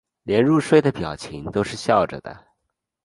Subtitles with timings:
[0.23, 2.35] 连入睡的表情都是笑着的